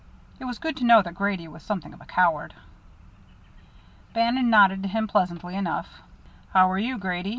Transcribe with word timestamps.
It 0.39 0.45
was 0.45 0.57
good 0.57 0.75
to 0.77 0.83
know 0.83 1.03
that 1.03 1.13
Grady 1.13 1.47
was 1.47 1.61
something 1.61 1.93
of 1.93 2.01
a 2.01 2.05
coward. 2.05 2.55
Bannon 4.15 4.49
nodded 4.49 4.81
to 4.81 4.89
him 4.89 5.05
pleasantly 5.05 5.55
enough. 5.55 6.01
"How 6.53 6.71
are 6.71 6.79
you, 6.79 6.97
Grady?" 6.97 7.29